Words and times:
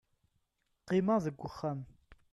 qqimeɣ 0.81 1.17
deg 1.25 1.37
uxxam 1.47 1.79